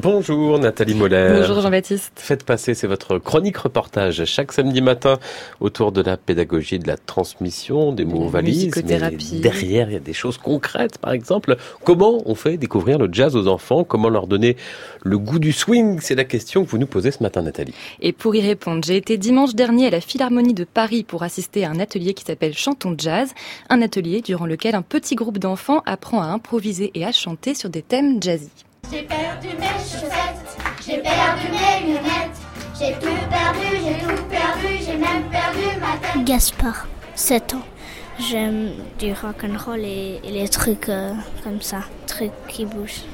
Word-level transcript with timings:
Bonjour 0.00 0.60
Nathalie 0.60 0.94
Moller. 0.94 1.40
Bonjour 1.40 1.60
Jean-Baptiste. 1.60 2.12
Faites 2.14 2.44
passer, 2.44 2.74
c'est 2.74 2.86
votre 2.86 3.18
chronique 3.18 3.56
reportage 3.56 4.24
chaque 4.26 4.52
samedi 4.52 4.80
matin 4.80 5.18
autour 5.58 5.90
de 5.90 6.02
la 6.02 6.16
pédagogie, 6.16 6.78
de 6.78 6.86
la 6.86 6.96
transmission, 6.96 7.90
des 7.90 8.04
mots 8.04 8.28
valises. 8.28 8.70
Mais 8.76 8.82
derrière, 9.40 9.88
il 9.90 9.94
y 9.94 9.96
a 9.96 9.98
des 9.98 10.12
choses 10.12 10.38
concrètes. 10.38 10.98
Par 10.98 11.10
exemple, 11.10 11.56
comment 11.82 12.22
on 12.26 12.36
fait 12.36 12.58
découvrir 12.58 12.98
le 12.98 13.08
jazz 13.10 13.34
aux 13.34 13.48
enfants? 13.48 13.82
Comment 13.82 14.08
leur 14.08 14.28
donner 14.28 14.56
le 15.02 15.18
goût 15.18 15.40
du 15.40 15.50
swing? 15.50 15.98
C'est 16.00 16.14
la 16.14 16.24
question 16.24 16.64
que 16.64 16.70
vous 16.70 16.78
nous 16.78 16.86
posez 16.86 17.10
ce 17.10 17.20
matin 17.20 17.42
Nathalie. 17.42 17.74
Et 18.00 18.12
pour 18.12 18.36
y 18.36 18.40
répondre, 18.40 18.84
j'ai 18.84 18.96
été 18.96 19.16
dimanche 19.16 19.56
dernier 19.56 19.88
à 19.88 19.90
la 19.90 20.00
Philharmonie 20.00 20.54
de 20.54 20.62
Paris 20.62 21.02
pour 21.02 21.24
assister 21.24 21.64
à 21.64 21.70
un 21.70 21.80
atelier 21.80 22.14
qui 22.14 22.24
s'appelle 22.24 22.56
Chantons 22.56 22.94
Jazz. 22.96 23.30
Un 23.68 23.82
atelier 23.82 24.20
durant 24.20 24.46
lequel 24.46 24.76
un 24.76 24.82
petit 24.82 25.16
groupe 25.16 25.38
d'enfants 25.38 25.82
apprend 25.86 26.22
à 26.22 26.26
improviser 26.26 26.92
et 26.94 27.04
à 27.04 27.10
chanter 27.10 27.54
sur 27.54 27.68
des 27.68 27.82
thèmes 27.82 28.22
jazzy. 28.22 28.50
J'ai 28.90 29.02
perdu 29.02 29.48
mes 29.48 29.78
chaussettes, 29.78 30.58
j'ai 30.84 30.98
perdu 30.98 31.46
mes 31.50 31.86
lunettes, 31.86 32.38
j'ai 32.78 32.92
tout 32.94 33.28
perdu, 33.28 33.76
j'ai 33.84 33.98
tout 33.98 34.22
perdu, 34.24 34.78
j'ai 34.80 34.96
même 34.96 35.24
perdu 35.30 35.78
ma 35.78 35.98
tête. 35.98 36.24
Gaspard, 36.24 36.86
7 37.14 37.54
ans. 37.54 37.62
J'aime 38.18 38.70
du 38.98 39.12
rock'n'roll 39.12 39.80
et, 39.84 40.20
et 40.24 40.30
les 40.30 40.48
trucs 40.48 40.88
euh, 40.88 41.12
comme 41.44 41.60
ça, 41.60 41.80
trucs 42.06 42.32
qui 42.48 42.64
bougent. 42.64 43.04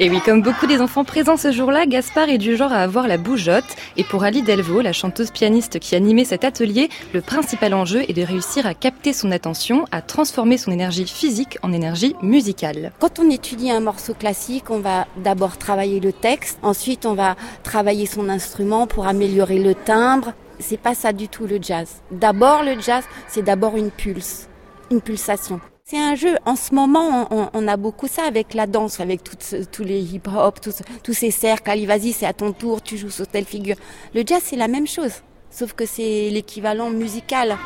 Et 0.00 0.08
oui, 0.10 0.20
comme 0.24 0.42
beaucoup 0.42 0.68
des 0.68 0.80
enfants 0.80 1.02
présents 1.02 1.36
ce 1.36 1.50
jour-là, 1.50 1.84
Gaspard 1.84 2.28
est 2.28 2.38
du 2.38 2.56
genre 2.56 2.72
à 2.72 2.76
avoir 2.76 3.08
la 3.08 3.16
bougeotte. 3.16 3.64
Et 3.96 4.04
pour 4.04 4.22
Ali 4.22 4.42
Delvaux, 4.42 4.80
la 4.80 4.92
chanteuse 4.92 5.32
pianiste 5.32 5.80
qui 5.80 5.96
animait 5.96 6.24
cet 6.24 6.44
atelier, 6.44 6.88
le 7.12 7.20
principal 7.20 7.74
enjeu 7.74 8.08
est 8.08 8.12
de 8.12 8.22
réussir 8.22 8.64
à 8.64 8.74
capter 8.74 9.12
son 9.12 9.32
attention, 9.32 9.86
à 9.90 10.00
transformer 10.00 10.56
son 10.56 10.70
énergie 10.70 11.04
physique 11.04 11.58
en 11.64 11.72
énergie 11.72 12.14
musicale. 12.22 12.92
Quand 13.00 13.18
on 13.18 13.28
étudie 13.28 13.72
un 13.72 13.80
morceau 13.80 14.14
classique, 14.14 14.70
on 14.70 14.78
va 14.78 15.08
d'abord 15.16 15.58
travailler 15.58 15.98
le 15.98 16.12
texte, 16.12 16.60
ensuite 16.62 17.04
on 17.04 17.14
va 17.14 17.34
travailler 17.64 18.06
son 18.06 18.28
instrument 18.28 18.86
pour 18.86 19.08
améliorer 19.08 19.58
le 19.58 19.74
timbre. 19.74 20.32
C'est 20.60 20.80
pas 20.80 20.94
ça 20.94 21.12
du 21.12 21.26
tout 21.26 21.46
le 21.46 21.58
jazz. 21.60 21.88
D'abord 22.12 22.62
le 22.62 22.80
jazz, 22.80 23.02
c'est 23.26 23.42
d'abord 23.42 23.76
une 23.76 23.90
pulse, 23.90 24.48
une 24.92 25.00
pulsation. 25.00 25.60
C'est 25.90 25.98
un 25.98 26.16
jeu. 26.16 26.36
En 26.44 26.54
ce 26.54 26.74
moment, 26.74 27.50
on, 27.54 27.66
a 27.66 27.78
beaucoup 27.78 28.08
ça 28.08 28.24
avec 28.24 28.52
la 28.52 28.66
danse, 28.66 29.00
avec 29.00 29.24
toutes, 29.24 29.54
tous 29.72 29.84
les 29.84 30.02
hip-hop, 30.02 30.60
tous, 30.60 31.14
ces 31.14 31.30
cercles. 31.30 31.70
Allez, 31.70 31.86
vas-y, 31.86 32.12
c'est 32.12 32.26
à 32.26 32.34
ton 32.34 32.52
tour, 32.52 32.82
tu 32.82 32.98
joues 32.98 33.08
sur 33.08 33.26
telle 33.26 33.46
figure. 33.46 33.76
Le 34.14 34.22
jazz, 34.26 34.42
c'est 34.44 34.56
la 34.56 34.68
même 34.68 34.86
chose, 34.86 35.22
sauf 35.50 35.72
que 35.72 35.86
c'est 35.86 36.28
l'équivalent 36.28 36.90
musical. 36.90 37.56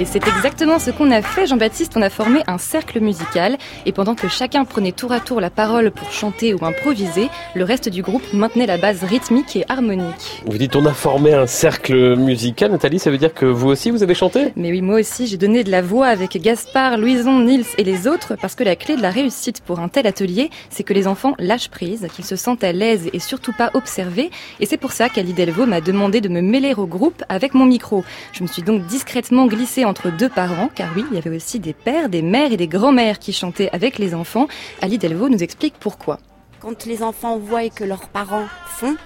Et 0.00 0.04
c'est 0.04 0.24
exactement 0.28 0.78
ce 0.78 0.92
qu'on 0.92 1.10
a 1.10 1.22
fait, 1.22 1.48
Jean-Baptiste. 1.48 1.94
On 1.96 2.02
a 2.02 2.08
formé 2.08 2.44
un 2.46 2.58
cercle 2.58 3.00
musical. 3.00 3.58
Et 3.84 3.90
pendant 3.90 4.14
que 4.14 4.28
chacun 4.28 4.64
prenait 4.64 4.92
tour 4.92 5.10
à 5.10 5.18
tour 5.18 5.40
la 5.40 5.50
parole 5.50 5.90
pour 5.90 6.12
chanter 6.12 6.54
ou 6.54 6.64
improviser, 6.64 7.28
le 7.56 7.64
reste 7.64 7.88
du 7.88 8.02
groupe 8.02 8.22
maintenait 8.32 8.66
la 8.66 8.76
base 8.76 9.02
rythmique 9.02 9.56
et 9.56 9.64
harmonique. 9.68 10.44
Vous 10.46 10.56
dites 10.56 10.76
on 10.76 10.86
a 10.86 10.92
formé 10.92 11.34
un 11.34 11.48
cercle 11.48 12.14
musical, 12.14 12.70
Nathalie, 12.70 13.00
ça 13.00 13.10
veut 13.10 13.18
dire 13.18 13.34
que 13.34 13.44
vous 13.44 13.66
aussi 13.66 13.90
vous 13.90 14.04
avez 14.04 14.14
chanté? 14.14 14.52
Mais 14.54 14.70
oui, 14.70 14.82
moi 14.82 15.00
aussi, 15.00 15.26
j'ai 15.26 15.36
donné 15.36 15.64
de 15.64 15.70
la 15.72 15.82
voix 15.82 16.06
avec 16.06 16.40
Gaspard, 16.40 16.96
Louison, 16.96 17.40
Nils 17.40 17.66
et 17.76 17.82
les 17.82 18.06
autres 18.06 18.36
parce 18.40 18.54
que 18.54 18.62
la 18.62 18.76
clé 18.76 18.94
de 18.94 19.02
la 19.02 19.10
réussite 19.10 19.62
pour 19.62 19.80
un 19.80 19.88
tel 19.88 20.06
atelier, 20.06 20.50
c'est 20.70 20.84
que 20.84 20.94
les 20.94 21.08
enfants 21.08 21.34
lâchent 21.40 21.70
prise, 21.70 22.06
qu'ils 22.14 22.24
se 22.24 22.36
sentent 22.36 22.62
à 22.62 22.70
l'aise 22.70 23.10
et 23.12 23.18
surtout 23.18 23.52
pas 23.52 23.72
observés. 23.74 24.30
Et 24.60 24.66
c'est 24.66 24.76
pour 24.76 24.92
ça 24.92 25.08
qu'Ali 25.08 25.32
Delvaux 25.32 25.66
m'a 25.66 25.80
demandé 25.80 26.20
de 26.20 26.28
me 26.28 26.40
mêler 26.40 26.74
au 26.74 26.86
groupe 26.86 27.24
avec 27.28 27.52
mon 27.52 27.64
micro. 27.64 28.04
Je 28.32 28.44
me 28.44 28.48
suis 28.48 28.62
donc 28.62 28.86
discrètement 28.86 29.46
glissée 29.46 29.86
entre 29.88 30.10
deux 30.10 30.28
parents, 30.28 30.68
car 30.74 30.90
oui, 30.94 31.04
il 31.10 31.14
y 31.14 31.18
avait 31.18 31.34
aussi 31.34 31.58
des 31.58 31.72
pères, 31.72 32.08
des 32.08 32.22
mères 32.22 32.52
et 32.52 32.56
des 32.56 32.68
grands-mères 32.68 33.18
qui 33.18 33.32
chantaient 33.32 33.70
avec 33.72 33.98
les 33.98 34.14
enfants. 34.14 34.46
Ali 34.82 34.98
Delvaux 34.98 35.28
nous 35.28 35.42
explique 35.42 35.74
pourquoi. 35.80 36.18
Quand 36.60 36.84
les 36.86 37.02
enfants 37.02 37.38
voient 37.38 37.68
que 37.70 37.84
leurs 37.84 38.08
parents 38.08 38.46
font, 38.66 38.96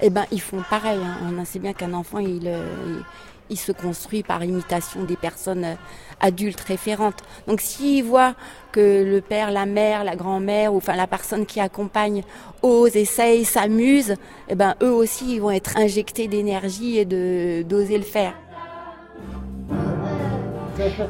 eh 0.00 0.10
ben 0.10 0.24
ils 0.30 0.40
font 0.40 0.62
pareil. 0.68 0.98
Hein. 1.02 1.32
On 1.38 1.44
sait 1.44 1.58
bien 1.58 1.72
qu'un 1.72 1.92
enfant, 1.92 2.18
il, 2.18 2.50
il, 3.50 3.58
se 3.58 3.72
construit 3.72 4.22
par 4.22 4.42
imitation 4.42 5.04
des 5.04 5.16
personnes 5.16 5.76
adultes 6.20 6.60
référentes. 6.60 7.22
Donc 7.46 7.60
s'ils 7.60 8.04
voient 8.04 8.34
que 8.72 9.04
le 9.04 9.20
père, 9.20 9.50
la 9.50 9.66
mère, 9.66 10.04
la 10.04 10.16
grand-mère, 10.16 10.72
ou 10.74 10.78
enfin 10.78 10.96
la 10.96 11.06
personne 11.06 11.46
qui 11.46 11.60
accompagne 11.60 12.22
ose, 12.62 12.96
essaye, 12.96 13.44
s'amuse, 13.44 14.16
eh 14.48 14.54
ben 14.54 14.74
eux 14.82 14.92
aussi, 14.92 15.34
ils 15.34 15.40
vont 15.40 15.50
être 15.50 15.76
injectés 15.76 16.28
d'énergie 16.28 16.98
et 16.98 17.04
d'oser 17.04 17.98
le 17.98 18.04
faire. 18.04 18.34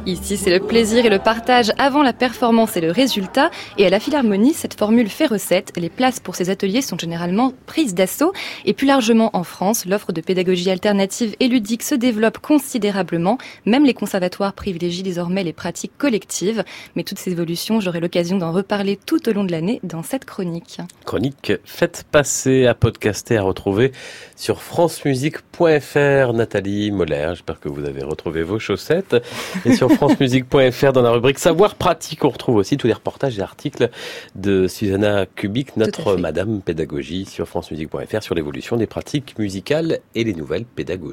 Ici, 0.07 0.37
c'est 0.37 0.51
le 0.51 0.61
plaisir 0.61 1.07
et 1.07 1.09
le 1.09 1.19
partage 1.19 1.73
avant 1.79 2.03
la 2.03 2.13
performance 2.13 2.77
et 2.77 2.81
le 2.81 2.91
résultat. 2.91 3.51
Et 3.79 3.87
à 3.87 3.91
la 3.91 3.99
Philharmonie, 3.99 4.53
cette 4.53 4.75
formule 4.75 5.09
fait 5.09 5.27
recette. 5.27 5.73
Les 5.77 5.89
places 5.89 6.21
pour 6.21 6.35
ces 6.35 6.51
ateliers 6.51 6.83
sont 6.83 6.99
généralement 6.99 7.53
prises 7.67 7.95
d'assaut. 7.95 8.33
Et 8.67 8.75
plus 8.75 8.87
largement 8.87 9.31
en 9.33 9.43
France, 9.43 9.87
l'offre 9.87 10.13
de 10.13 10.21
pédagogie 10.21 10.71
alternative 10.71 11.35
et 11.41 11.49
ludique 11.49 11.83
se 11.83 11.95
développe 11.95 12.39
considérablement. 12.39 13.39
Même 13.65 13.85
les 13.85 13.95
conservatoires 13.95 14.53
privilégient 14.53 15.03
désormais 15.03 15.45
les 15.45 15.53
pratiques 15.55 15.97
collectives. 15.97 16.65
Mais 16.95 17.03
toutes 17.03 17.19
ces 17.19 17.33
évolutions, 17.33 17.81
j'aurai 17.81 18.01
l'occasion 18.01 18.37
d'en 18.37 18.53
reparler 18.53 18.99
tout 19.07 19.29
au 19.29 19.33
long 19.33 19.45
de 19.45 19.53
l'année 19.53 19.81
dans 19.83 20.03
cette 20.03 20.27
chronique. 20.27 20.79
Chronique 21.05 21.53
Faites 21.65 22.05
passer 22.11 22.67
à 22.67 22.75
podcaster, 22.75 23.39
à 23.39 23.43
retrouver 23.43 23.93
sur 24.37 24.63
francemusique.fr. 24.63 26.33
Nathalie 26.35 26.91
Moller, 26.91 27.29
j'espère 27.31 27.61
que 27.61 27.69
vous 27.69 27.85
avez 27.85 28.03
retrouvé 28.03 28.43
vos 28.43 28.59
chaussettes. 28.59 29.17
Et 29.65 29.75
sur 29.75 29.91
francemusique.fr, 29.93 30.93
dans 30.93 31.03
la 31.03 31.11
rubrique 31.11 31.39
Savoir 31.39 31.75
pratique, 31.75 32.25
on 32.25 32.31
retrouve 32.31 32.57
aussi 32.57 32.77
tous 32.77 32.87
les 32.87 32.93
reportages 32.93 33.39
et 33.39 33.43
articles 33.43 33.91
de 34.35 34.67
Susanna 34.69 35.27
Kubik, 35.27 35.77
notre 35.77 36.17
Madame 36.17 36.61
Pédagogie, 36.61 37.25
sur 37.25 37.47
francemusique.fr, 37.47 38.23
sur 38.23 38.35
l'évolution 38.35 38.77
des 38.77 38.87
pratiques 38.87 39.39
musicales 39.39 40.01
et 40.15 40.25
les 40.25 40.35
nouvelles 40.35 40.65
pédagogies. 40.65 41.13